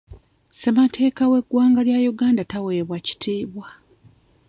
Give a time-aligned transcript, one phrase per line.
[0.51, 3.67] Ssemateeka w'eggwanga lya Uganda taweebwa kitiibwa.